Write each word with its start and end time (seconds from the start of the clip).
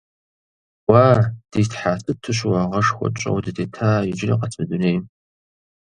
Уа, 0.89 1.09
ди 1.51 1.63
Тхьэ, 1.71 1.93
сыту 2.01 2.31
щыуагъэшхуэ 2.37 3.07
тщӀэуэ 3.11 3.39
дытета 3.45 3.89
иджыри 4.09 4.35
къэс 4.39 4.53
мы 4.57 4.65
дунейм! 4.69 5.03